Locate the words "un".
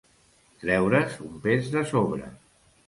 1.29-1.39